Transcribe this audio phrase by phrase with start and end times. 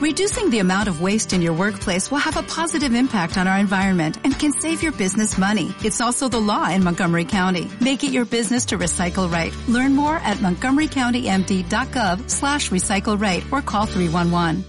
[0.00, 3.58] Reducing the amount of waste in your workplace will have a positive impact on our
[3.58, 5.74] environment and can save your business money.
[5.84, 7.68] It's also the law in Montgomery County.
[7.82, 9.52] Make it your business to recycle right.
[9.68, 14.64] Learn more at montgomerycountymd.gov slash recycle right or call 311.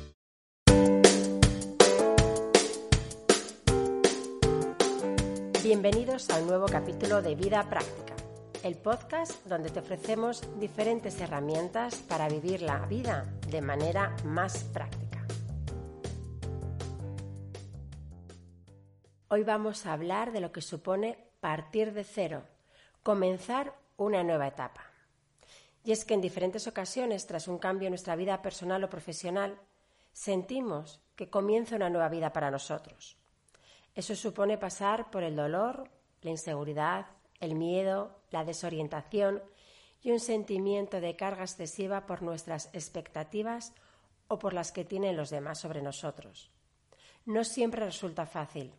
[5.64, 8.16] Bienvenidos a un nuevo capítulo de Vida Práctica,
[8.64, 15.01] el podcast donde te ofrecemos diferentes herramientas para vivir la vida de manera más práctica.
[19.34, 22.44] Hoy vamos a hablar de lo que supone partir de cero,
[23.02, 24.86] comenzar una nueva etapa.
[25.84, 29.58] Y es que en diferentes ocasiones, tras un cambio en nuestra vida personal o profesional,
[30.12, 33.18] sentimos que comienza una nueva vida para nosotros
[33.94, 35.90] eso supone pasar por el dolor,
[36.22, 37.08] la inseguridad,
[37.40, 39.42] el miedo, la desorientación
[40.02, 43.74] y un sentimiento de carga excesiva por nuestras expectativas
[44.28, 46.52] o por las que tienen los demás sobre nosotros.
[47.26, 48.74] No siempre resulta fácil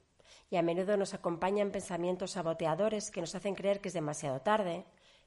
[0.53, 4.84] y a menudo nos acompañan pensamientos saboteadores que nos hacen creer que es demasiado tarde,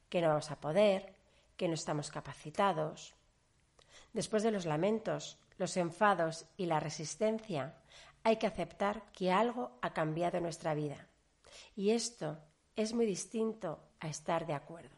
[0.08, 1.16] que no vamos a poder,
[1.58, 3.16] que no estamos capacitados.
[4.14, 7.74] Después de los lamentos, los enfados y la resistencia,
[8.24, 11.08] hay que aceptar que algo ha cambiado nuestra vida.
[11.76, 12.38] Y esto
[12.76, 14.96] es muy distinto a estar de acuerdo.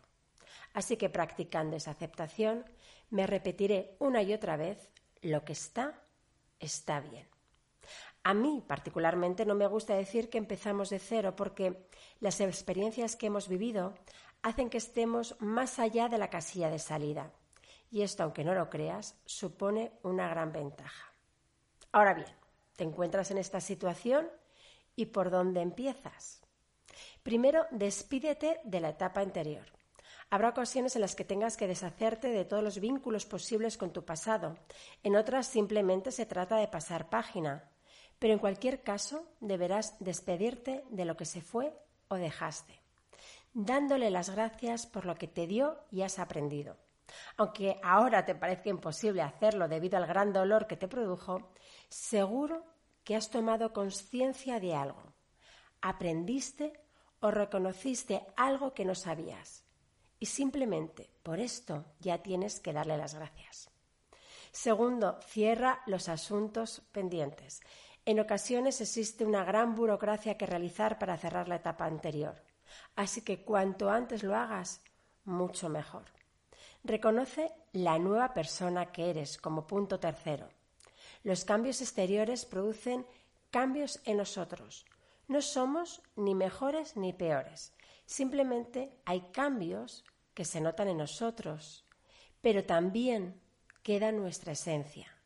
[0.74, 2.66] Así que practicando esa aceptación,
[3.12, 4.90] me repetiré una y otra vez,
[5.22, 6.04] lo que está,
[6.60, 7.37] está bien.
[8.28, 11.88] A mí particularmente no me gusta decir que empezamos de cero porque
[12.20, 13.94] las experiencias que hemos vivido
[14.42, 17.32] hacen que estemos más allá de la casilla de salida.
[17.90, 21.14] Y esto, aunque no lo creas, supone una gran ventaja.
[21.94, 22.28] Ahora bien,
[22.76, 24.28] te encuentras en esta situación
[24.98, 26.42] y por dónde empiezas.
[27.24, 29.68] Primero, despídete de la etapa anterior.
[30.30, 34.04] Habrá ocasiones en las que tengas que deshacerte de todos los vínculos posibles con tu
[34.04, 34.58] pasado.
[35.02, 37.72] En otras simplemente se trata de pasar página.
[38.20, 41.74] Pero en cualquier caso deberás despedirte de lo que se fue
[42.08, 42.82] o dejaste,
[43.54, 46.78] dándole las gracias por lo que te dio y has aprendido.
[47.38, 51.50] Aunque ahora te parezca imposible hacerlo debido al gran dolor que te produjo,
[51.90, 52.64] seguro
[53.04, 55.02] que has tomado conciencia de algo,
[55.82, 56.74] aprendiste
[57.22, 59.64] o reconociste algo que no sabías.
[60.20, 63.70] Y simplemente por esto ya tienes que darle las gracias.
[64.52, 67.62] Segundo, cierra los asuntos pendientes.
[68.08, 72.42] En ocasiones existe una gran burocracia que realizar para cerrar la etapa anterior.
[72.96, 74.82] Así que cuanto antes lo hagas,
[75.26, 76.06] mucho mejor.
[76.86, 80.48] Reconoce la nueva persona que eres como punto tercero.
[81.24, 83.06] Los cambios exteriores producen
[83.52, 84.86] cambios en nosotros.
[85.28, 87.74] No somos ni mejores ni peores.
[88.06, 91.86] Simplemente hay cambios que se notan en nosotros,
[92.40, 93.42] pero también
[93.84, 95.17] queda nuestra esencia.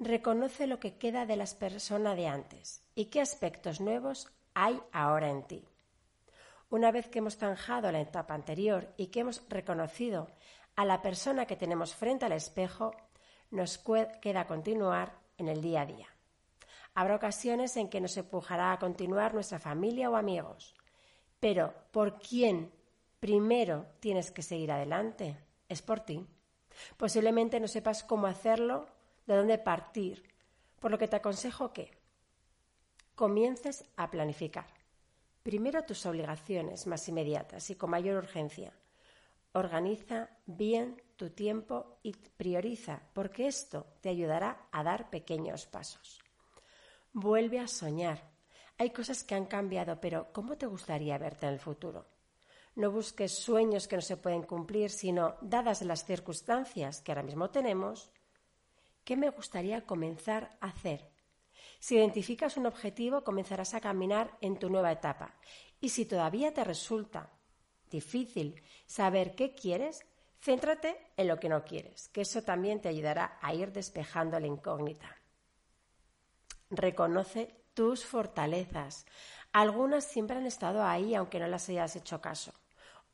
[0.00, 5.28] Reconoce lo que queda de las personas de antes y qué aspectos nuevos hay ahora
[5.28, 5.64] en ti.
[6.70, 10.28] Una vez que hemos zanjado la etapa anterior y que hemos reconocido
[10.76, 12.94] a la persona que tenemos frente al espejo,
[13.50, 13.78] nos
[14.20, 16.06] queda continuar en el día a día.
[16.94, 20.76] Habrá ocasiones en que nos empujará a continuar nuestra familia o amigos,
[21.40, 22.70] pero por quién
[23.18, 25.38] primero tienes que seguir adelante
[25.68, 26.26] es por ti.
[26.96, 28.86] Posiblemente no sepas cómo hacerlo,
[29.28, 30.24] de dónde partir,
[30.80, 31.92] por lo que te aconsejo que
[33.14, 34.66] comiences a planificar.
[35.44, 38.72] Primero tus obligaciones más inmediatas y con mayor urgencia
[39.52, 46.20] Organiza bien tu tiempo y prioriza, porque esto te ayudará a dar pequeños pasos.
[47.12, 48.22] Vuelve a soñar.
[48.76, 52.06] Hay cosas que han cambiado, pero ¿cómo te gustaría verte en el futuro?
[52.76, 57.50] No busques sueños que no se pueden cumplir, sino, dadas las circunstancias que ahora mismo
[57.50, 58.12] tenemos,
[59.08, 61.10] ¿qué me gustaría comenzar a hacer?
[61.78, 65.34] Si identificas un objetivo, comenzarás a caminar en tu nueva etapa.
[65.80, 67.32] Y si todavía te resulta
[67.88, 70.04] difícil saber qué quieres,
[70.42, 74.46] céntrate en lo que no quieres, que eso también te ayudará a ir despejando la
[74.46, 75.16] incógnita.
[76.68, 79.06] Reconoce tus fortalezas.
[79.54, 82.52] Algunas siempre han estado ahí aunque no las hayas hecho caso.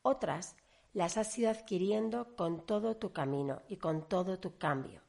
[0.03, 0.57] Otras
[0.93, 5.04] las has ido adquiriendo con todo tu camino y con todo tu cambio.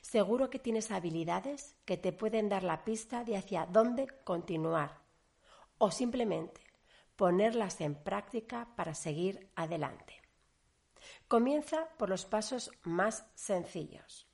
[0.00, 5.02] Seguro que tienes habilidades que te pueden dar la pista de hacia dónde continuar.
[5.78, 6.60] O simplemente
[7.16, 10.20] ponerlas en práctica para seguir adelante.
[11.28, 14.26] Comienza por los pasos más sencillos.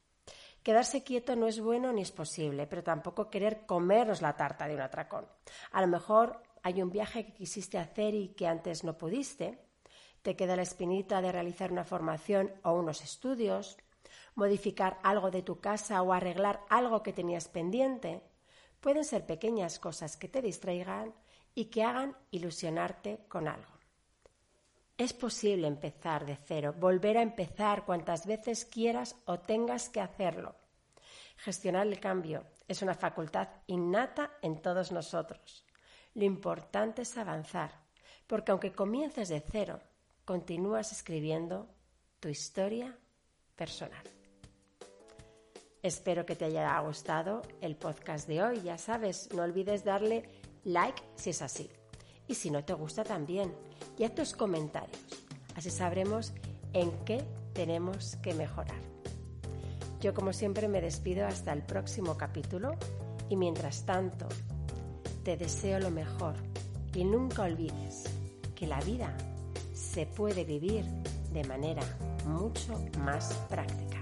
[0.62, 4.74] Quedarse quieto no es bueno ni es posible, pero tampoco querer comernos la tarta de
[4.74, 5.26] un atracón.
[5.72, 9.58] A lo mejor hay un viaje que quisiste hacer y que antes no pudiste,
[10.22, 13.76] te queda la espinita de realizar una formación o unos estudios.
[14.34, 18.22] Modificar algo de tu casa o arreglar algo que tenías pendiente,
[18.80, 21.14] pueden ser pequeñas cosas que te distraigan
[21.54, 23.72] y que hagan ilusionarte con algo.
[24.98, 30.54] Es posible empezar de cero, volver a empezar cuantas veces quieras o tengas que hacerlo.
[31.36, 35.64] Gestionar el cambio es una facultad innata en todos nosotros.
[36.14, 37.72] Lo importante es avanzar,
[38.26, 39.80] porque aunque comiences de cero,
[40.24, 41.68] continúas escribiendo
[42.20, 42.96] tu historia
[43.56, 44.21] personal.
[45.82, 48.60] Espero que te haya gustado el podcast de hoy.
[48.62, 50.22] Ya sabes, no olvides darle
[50.62, 51.68] like si es así.
[52.28, 53.52] Y si no te gusta también,
[53.98, 54.96] y haz tus comentarios.
[55.56, 56.34] Así sabremos
[56.72, 58.80] en qué tenemos que mejorar.
[60.00, 62.76] Yo como siempre me despido hasta el próximo capítulo
[63.28, 64.28] y mientras tanto
[65.24, 66.34] te deseo lo mejor
[66.94, 68.04] y nunca olvides
[68.54, 69.16] que la vida
[69.74, 70.84] se puede vivir
[71.32, 71.82] de manera
[72.24, 74.01] mucho más práctica.